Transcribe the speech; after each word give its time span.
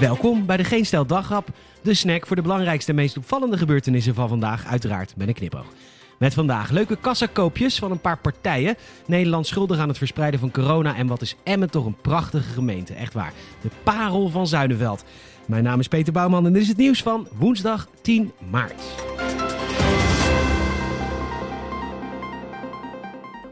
Welkom 0.00 0.46
bij 0.46 0.56
de 0.56 0.64
Geen 0.64 0.86
Stel 0.86 1.06
Dagrap, 1.06 1.48
de 1.82 1.94
snack 1.94 2.26
voor 2.26 2.36
de 2.36 2.42
belangrijkste 2.42 2.90
en 2.90 2.96
meest 2.96 3.16
opvallende 3.16 3.58
gebeurtenissen 3.58 4.14
van 4.14 4.28
vandaag, 4.28 4.66
uiteraard 4.66 5.16
met 5.16 5.28
een 5.28 5.34
knipoog. 5.34 5.66
Met 6.18 6.34
vandaag 6.34 6.70
leuke 6.70 6.96
kassakoopjes 6.96 7.78
van 7.78 7.90
een 7.90 8.00
paar 8.00 8.18
partijen. 8.18 8.76
Nederland 9.06 9.46
schuldig 9.46 9.78
aan 9.78 9.88
het 9.88 9.98
verspreiden 9.98 10.40
van 10.40 10.50
corona. 10.50 10.96
En 10.96 11.06
wat 11.06 11.22
is 11.22 11.36
Emmen 11.42 11.70
toch 11.70 11.86
een 11.86 12.00
prachtige 12.00 12.52
gemeente. 12.52 12.94
Echt 12.94 13.12
waar. 13.12 13.32
De 13.60 13.70
parel 13.82 14.28
van 14.28 14.46
Zuidenveld. 14.46 15.04
Mijn 15.46 15.64
naam 15.64 15.80
is 15.80 15.88
Peter 15.88 16.12
Bouwman 16.12 16.46
en 16.46 16.52
dit 16.52 16.62
is 16.62 16.68
het 16.68 16.76
nieuws 16.76 17.02
van 17.02 17.28
woensdag 17.38 17.88
10 18.02 18.32
maart. 18.50 18.82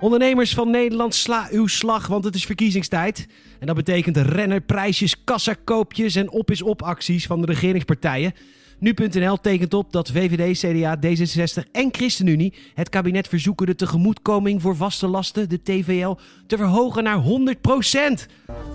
Ondernemers 0.00 0.54
van 0.54 0.70
Nederland, 0.70 1.14
sla 1.14 1.48
uw 1.50 1.66
slag, 1.66 2.06
want 2.06 2.24
het 2.24 2.34
is 2.34 2.44
verkiezingstijd. 2.44 3.26
En 3.58 3.66
dat 3.66 3.76
betekent 3.76 4.16
rennerprijsjes, 4.16 5.24
kassakoopjes 5.24 6.14
en 6.14 6.30
op 6.30 6.50
is 6.50 6.62
op 6.62 6.82
acties 6.82 7.26
van 7.26 7.40
de 7.40 7.46
regeringspartijen. 7.46 8.32
Nu.nl 8.78 9.36
tekent 9.36 9.74
op 9.74 9.92
dat 9.92 10.10
VVD, 10.10 10.58
CDA, 10.58 10.96
D66 10.96 11.70
en 11.72 11.88
ChristenUnie 11.92 12.54
het 12.74 12.88
kabinet 12.88 13.28
verzoeken 13.28 13.66
de 13.66 13.74
tegemoetkoming 13.74 14.62
voor 14.62 14.76
vaste 14.76 15.06
lasten, 15.06 15.48
de 15.48 15.62
TVL, 15.62 16.16
te 16.46 16.56
verhogen 16.56 17.02
naar 17.02 17.22
100%. 17.22 18.26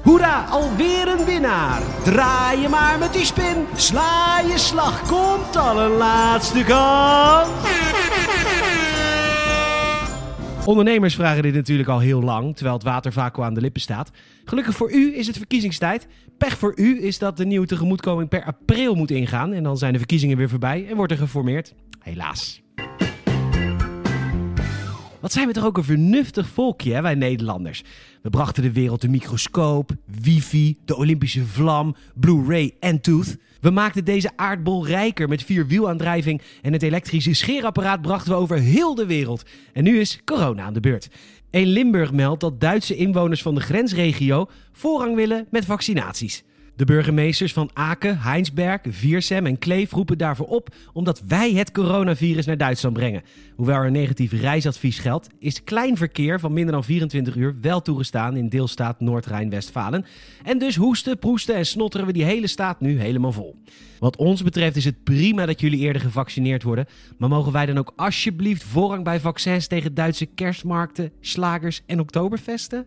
Hoera, 0.03 0.45
alweer 0.49 1.07
een 1.07 1.25
winnaar. 1.25 1.81
Draai 2.03 2.61
je 2.61 2.69
maar 2.69 2.99
met 2.99 3.13
die 3.13 3.25
spin, 3.25 3.65
sla 3.75 4.39
je 4.39 4.57
slag, 4.57 5.01
komt 5.07 5.55
al 5.55 5.79
een 5.79 5.97
laatste 5.97 6.63
kans. 6.63 7.49
Ondernemers 10.65 11.15
vragen 11.15 11.43
dit 11.43 11.53
natuurlijk 11.53 11.89
al 11.89 11.99
heel 11.99 12.21
lang, 12.21 12.55
terwijl 12.55 12.75
het 12.75 12.85
water 12.85 13.13
vaak 13.13 13.35
wel 13.35 13.45
aan 13.45 13.53
de 13.53 13.61
lippen 13.61 13.81
staat. 13.81 14.11
Gelukkig 14.45 14.75
voor 14.75 14.91
u 14.91 15.15
is 15.17 15.27
het 15.27 15.37
verkiezingstijd. 15.37 16.07
Pech 16.37 16.57
voor 16.57 16.73
u 16.75 17.03
is 17.03 17.19
dat 17.19 17.37
de 17.37 17.45
nieuwe 17.45 17.65
tegemoetkoming 17.65 18.29
per 18.29 18.43
april 18.43 18.95
moet 18.95 19.11
ingaan. 19.11 19.53
En 19.53 19.63
dan 19.63 19.77
zijn 19.77 19.91
de 19.91 19.97
verkiezingen 19.97 20.37
weer 20.37 20.49
voorbij 20.49 20.87
en 20.87 20.95
wordt 20.95 21.11
er 21.11 21.17
geformeerd. 21.17 21.73
Helaas. 21.99 22.61
Wat 25.19 25.31
zijn 25.33 25.47
we 25.47 25.53
toch 25.53 25.65
ook 25.65 25.77
een 25.77 25.83
vernuftig 25.83 26.47
volkje, 26.47 26.93
hè, 26.93 27.01
wij 27.01 27.15
Nederlanders. 27.15 27.83
We 28.21 28.29
brachten 28.29 28.63
de 28.63 28.71
wereld 28.71 29.01
de 29.01 29.09
microscoop, 29.09 29.91
wifi, 30.21 30.77
de 30.85 30.95
Olympische 30.95 31.45
vlam, 31.45 31.95
Blu-ray 32.15 32.75
en 32.79 33.01
Tooth. 33.01 33.37
We 33.65 33.71
maakten 33.71 34.05
deze 34.05 34.31
aardbol 34.35 34.87
rijker 34.87 35.27
met 35.27 35.43
vierwielaandrijving 35.43 36.41
en 36.61 36.73
het 36.73 36.83
elektrische 36.83 37.33
scheerapparaat 37.33 38.01
brachten 38.01 38.31
we 38.31 38.37
over 38.37 38.59
heel 38.59 38.95
de 38.95 39.05
wereld. 39.05 39.43
En 39.73 39.83
nu 39.83 39.99
is 39.99 40.19
corona 40.25 40.63
aan 40.63 40.73
de 40.73 40.79
beurt. 40.79 41.09
Een 41.51 41.67
Limburg 41.67 42.11
meldt 42.11 42.41
dat 42.41 42.61
Duitse 42.61 42.95
inwoners 42.95 43.41
van 43.41 43.55
de 43.55 43.61
grensregio 43.61 44.49
voorrang 44.71 45.15
willen 45.15 45.47
met 45.49 45.65
vaccinaties. 45.65 46.43
De 46.75 46.85
burgemeesters 46.85 47.53
van 47.53 47.69
Aken, 47.73 48.19
Heinsberg, 48.19 48.79
Viersem 48.89 49.45
en 49.45 49.57
Kleef 49.57 49.91
roepen 49.91 50.17
daarvoor 50.17 50.47
op 50.47 50.75
omdat 50.93 51.21
wij 51.27 51.53
het 51.53 51.71
coronavirus 51.71 52.45
naar 52.45 52.57
Duitsland 52.57 52.93
brengen. 52.93 53.23
Hoewel 53.55 53.75
er 53.75 53.85
een 53.85 53.91
negatief 53.91 54.31
reisadvies 54.31 54.99
geldt, 54.99 55.27
is 55.39 55.63
klein 55.63 55.97
verkeer 55.97 56.39
van 56.39 56.53
minder 56.53 56.73
dan 56.73 56.83
24 56.83 57.35
uur 57.35 57.55
wel 57.61 57.81
toegestaan 57.81 58.35
in 58.35 58.49
deelstaat 58.49 58.99
Noord-Rijn-Westfalen. 58.99 60.05
En 60.43 60.57
dus 60.57 60.75
hoesten, 60.75 61.19
proesten 61.19 61.55
en 61.55 61.65
snotteren 61.65 62.05
we 62.05 62.13
die 62.13 62.23
hele 62.23 62.47
staat 62.47 62.79
nu 62.79 62.99
helemaal 62.99 63.31
vol. 63.31 63.55
Wat 63.99 64.17
ons 64.17 64.43
betreft 64.43 64.75
is 64.75 64.85
het 64.85 65.03
prima 65.03 65.45
dat 65.45 65.59
jullie 65.59 65.79
eerder 65.79 66.01
gevaccineerd 66.01 66.63
worden, 66.63 66.85
maar 67.17 67.29
mogen 67.29 67.51
wij 67.51 67.65
dan 67.65 67.77
ook 67.77 67.93
alsjeblieft 67.95 68.63
voorrang 68.63 69.03
bij 69.03 69.19
vaccins 69.19 69.67
tegen 69.67 69.93
Duitse 69.93 70.25
kerstmarkten, 70.25 71.11
slagers 71.19 71.81
en 71.85 71.99
oktoberfesten? 71.99 72.85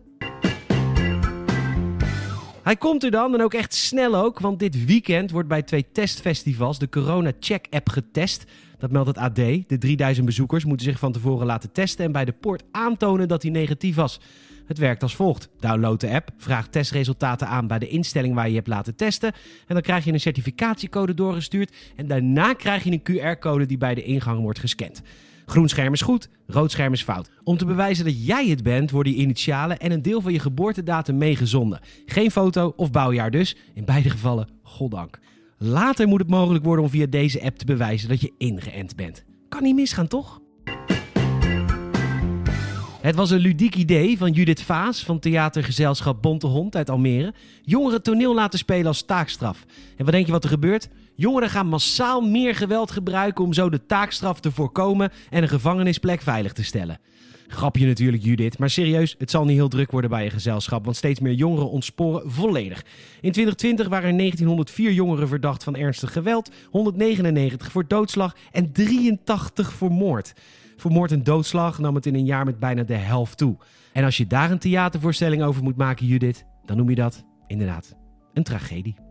Hij 2.69 2.77
komt 2.77 3.03
er 3.03 3.11
dan 3.11 3.33
en 3.33 3.41
ook 3.41 3.53
echt 3.53 3.73
snel 3.73 4.15
ook, 4.15 4.39
want 4.39 4.59
dit 4.59 4.85
weekend 4.85 5.31
wordt 5.31 5.47
bij 5.47 5.61
twee 5.61 5.85
testfestivals 5.91 6.79
de 6.79 6.89
Corona 6.89 7.31
Check 7.39 7.67
app 7.69 7.89
getest. 7.89 8.45
Dat 8.77 8.91
meldt 8.91 9.07
het 9.07 9.17
AD. 9.17 9.35
De 9.35 9.77
3000 9.79 10.25
bezoekers 10.25 10.65
moeten 10.65 10.85
zich 10.85 10.99
van 10.99 11.11
tevoren 11.11 11.45
laten 11.45 11.71
testen 11.71 12.05
en 12.05 12.11
bij 12.11 12.25
de 12.25 12.31
poort 12.31 12.63
aantonen 12.71 13.27
dat 13.27 13.41
hij 13.41 13.51
negatief 13.51 13.95
was. 13.95 14.19
Het 14.65 14.77
werkt 14.77 15.03
als 15.03 15.15
volgt. 15.15 15.49
Download 15.59 15.99
de 15.99 16.09
app, 16.09 16.29
vraag 16.37 16.67
testresultaten 16.67 17.47
aan 17.47 17.67
bij 17.67 17.79
de 17.79 17.87
instelling 17.87 18.35
waar 18.35 18.49
je 18.49 18.55
hebt 18.55 18.67
laten 18.67 18.95
testen. 18.95 19.33
En 19.67 19.73
dan 19.73 19.81
krijg 19.81 20.05
je 20.05 20.13
een 20.13 20.19
certificatiecode 20.19 21.13
doorgestuurd. 21.13 21.75
En 21.95 22.07
daarna 22.07 22.53
krijg 22.53 22.83
je 22.83 22.91
een 22.91 23.37
QR-code 23.37 23.65
die 23.65 23.77
bij 23.77 23.95
de 23.95 24.03
ingang 24.03 24.41
wordt 24.41 24.59
gescand. 24.59 25.01
Groen 25.49 25.69
scherm 25.69 25.93
is 25.93 26.01
goed, 26.01 26.29
rood 26.47 26.71
scherm 26.71 26.93
is 26.93 27.03
fout. 27.03 27.29
Om 27.43 27.57
te 27.57 27.65
bewijzen 27.65 28.05
dat 28.05 28.25
jij 28.25 28.47
het 28.47 28.63
bent, 28.63 28.91
worden 28.91 29.13
je 29.13 29.19
initialen 29.19 29.79
en 29.79 29.91
een 29.91 30.01
deel 30.01 30.21
van 30.21 30.33
je 30.33 30.39
geboortedatum 30.39 31.17
meegezonden. 31.17 31.79
Geen 32.05 32.31
foto 32.31 32.73
of 32.75 32.91
bouwjaar 32.91 33.31
dus. 33.31 33.55
In 33.73 33.85
beide 33.85 34.09
gevallen, 34.09 34.47
goddank. 34.63 35.19
Later 35.57 36.07
moet 36.07 36.19
het 36.19 36.29
mogelijk 36.29 36.63
worden 36.63 36.83
om 36.83 36.89
via 36.89 37.05
deze 37.05 37.43
app 37.43 37.57
te 37.57 37.65
bewijzen 37.65 38.09
dat 38.09 38.21
je 38.21 38.33
ingeënt 38.37 38.95
bent. 38.95 39.25
Kan 39.47 39.63
niet 39.63 39.75
misgaan, 39.75 40.07
toch? 40.07 40.41
Het 43.01 43.15
was 43.15 43.31
een 43.31 43.39
ludiek 43.39 43.75
idee 43.75 44.17
van 44.17 44.31
Judith 44.31 44.61
Vaas 44.61 45.03
van 45.03 45.19
theatergezelschap 45.19 46.21
Bonte 46.21 46.47
Hond 46.47 46.75
uit 46.75 46.89
Almere. 46.89 47.33
Jongeren 47.61 48.03
toneel 48.03 48.33
laten 48.33 48.59
spelen 48.59 48.87
als 48.87 49.01
taakstraf. 49.01 49.65
En 49.97 50.05
wat 50.05 50.13
denk 50.13 50.25
je 50.25 50.31
wat 50.31 50.43
er 50.43 50.49
gebeurt? 50.49 50.89
Jongeren 51.15 51.49
gaan 51.49 51.67
massaal 51.67 52.21
meer 52.21 52.55
geweld 52.55 52.91
gebruiken 52.91 53.43
om 53.43 53.53
zo 53.53 53.69
de 53.69 53.85
taakstraf 53.85 54.39
te 54.39 54.51
voorkomen 54.51 55.11
en 55.29 55.43
een 55.43 55.49
gevangenisplek 55.49 56.21
veilig 56.21 56.53
te 56.53 56.63
stellen. 56.63 56.99
Grapje 57.47 57.85
natuurlijk, 57.85 58.23
Judith. 58.23 58.57
Maar 58.57 58.69
serieus, 58.69 59.15
het 59.17 59.31
zal 59.31 59.45
niet 59.45 59.57
heel 59.57 59.67
druk 59.67 59.91
worden 59.91 60.09
bij 60.09 60.23
je 60.23 60.29
gezelschap, 60.29 60.83
want 60.85 60.95
steeds 60.95 61.19
meer 61.19 61.33
jongeren 61.33 61.69
ontsporen 61.69 62.31
volledig. 62.31 62.85
In 63.21 63.31
2020 63.31 63.87
waren 63.87 64.09
er 64.09 64.17
1904 64.17 64.91
jongeren 64.91 65.27
verdacht 65.27 65.63
van 65.63 65.75
ernstig 65.75 66.11
geweld, 66.11 66.51
199 66.69 67.71
voor 67.71 67.87
doodslag 67.87 68.35
en 68.51 68.71
83 68.71 69.73
voor 69.73 69.91
moord. 69.91 70.33
Voor 70.79 70.91
moord 70.91 71.11
en 71.11 71.23
doodslag 71.23 71.79
nam 71.79 71.95
het 71.95 72.05
in 72.05 72.15
een 72.15 72.25
jaar 72.25 72.45
met 72.45 72.59
bijna 72.59 72.83
de 72.83 72.95
helft 72.95 73.37
toe. 73.37 73.57
En 73.93 74.03
als 74.03 74.17
je 74.17 74.27
daar 74.27 74.51
een 74.51 74.59
theatervoorstelling 74.59 75.43
over 75.43 75.63
moet 75.63 75.77
maken, 75.77 76.05
Judith, 76.05 76.45
dan 76.65 76.77
noem 76.77 76.89
je 76.89 76.95
dat 76.95 77.25
inderdaad 77.47 77.95
een 78.33 78.43
tragedie. 78.43 79.08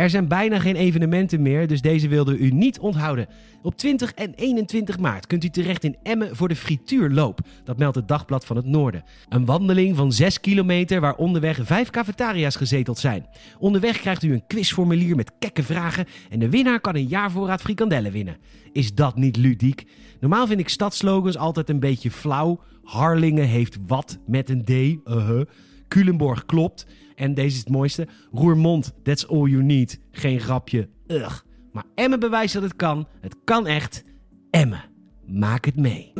Er 0.00 0.10
zijn 0.10 0.28
bijna 0.28 0.58
geen 0.58 0.76
evenementen 0.76 1.42
meer, 1.42 1.66
dus 1.66 1.80
deze 1.80 2.08
wilde 2.08 2.36
u 2.36 2.50
niet 2.50 2.78
onthouden. 2.78 3.26
Op 3.62 3.76
20 3.76 4.12
en 4.12 4.32
21 4.34 4.98
maart 4.98 5.26
kunt 5.26 5.44
u 5.44 5.48
terecht 5.48 5.84
in 5.84 5.96
Emmen 6.02 6.36
voor 6.36 6.48
de 6.48 6.56
frituurloop. 6.56 7.40
Dat 7.64 7.78
meldt 7.78 7.96
het 7.96 8.08
Dagblad 8.08 8.44
van 8.44 8.56
het 8.56 8.66
Noorden. 8.66 9.04
Een 9.28 9.44
wandeling 9.44 9.96
van 9.96 10.12
6 10.12 10.40
kilometer 10.40 11.00
waar 11.00 11.16
onderweg 11.16 11.58
vijf 11.62 11.90
cafetaria's 11.90 12.56
gezeteld 12.56 12.98
zijn. 12.98 13.26
Onderweg 13.58 14.00
krijgt 14.00 14.22
u 14.22 14.32
een 14.32 14.46
quizformulier 14.46 15.16
met 15.16 15.32
kekke 15.38 15.62
vragen 15.62 16.06
en 16.30 16.38
de 16.38 16.50
winnaar 16.50 16.80
kan 16.80 16.96
een 16.96 17.08
jaarvoorraad 17.08 17.60
frikandellen 17.60 18.12
winnen. 18.12 18.36
Is 18.72 18.94
dat 18.94 19.16
niet 19.16 19.36
ludiek? 19.36 19.84
Normaal 20.20 20.46
vind 20.46 20.60
ik 20.60 20.68
stadslogans 20.68 21.36
altijd 21.36 21.68
een 21.68 21.80
beetje 21.80 22.10
flauw. 22.10 22.60
Harlingen 22.82 23.46
heeft 23.46 23.78
wat 23.86 24.18
met 24.26 24.48
een 24.48 24.64
D. 24.64 24.70
Uh-huh. 24.70 25.46
Culemborg 25.88 26.46
klopt. 26.46 26.86
En 27.20 27.34
deze 27.34 27.54
is 27.54 27.58
het 27.58 27.68
mooiste. 27.68 28.08
Roermond, 28.32 28.92
that's 29.02 29.26
all 29.26 29.48
you 29.48 29.62
need. 29.62 30.00
Geen 30.10 30.40
grapje. 30.40 30.88
Ugh. 31.06 31.40
Maar 31.72 31.84
Emmen 31.94 32.20
bewijst 32.20 32.54
dat 32.54 32.62
het 32.62 32.76
kan. 32.76 33.06
Het 33.20 33.36
kan 33.44 33.66
echt. 33.66 34.04
Emmen. 34.50 34.84
Maak 35.26 35.64
het 35.64 35.76
mee. 35.76 36.12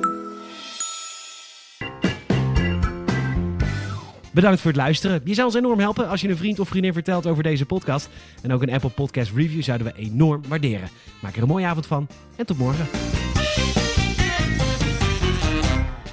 Bedankt 4.33 4.61
voor 4.61 4.71
het 4.71 4.81
luisteren. 4.81 5.21
Je 5.25 5.35
zou 5.35 5.47
ons 5.47 5.57
enorm 5.57 5.79
helpen 5.79 6.09
als 6.09 6.21
je 6.21 6.29
een 6.29 6.37
vriend 6.37 6.59
of 6.61 6.69
vriendin 6.69 6.93
vertelt 6.93 7.27
over 7.27 7.43
deze 7.43 7.67
podcast. 7.67 8.09
En 8.43 8.53
ook 8.53 8.63
een 8.63 8.73
Apple 8.73 8.91
Podcast 8.91 9.33
review 9.35 9.63
zouden 9.63 9.87
we 9.87 9.99
enorm 9.99 10.43
waarderen. 10.49 10.89
Maak 11.23 11.37
er 11.37 11.43
een 11.43 11.49
mooie 11.49 11.67
avond 11.67 11.87
van 11.87 12.09
en 12.37 12.47
tot 12.47 12.59
morgen. 12.59 12.87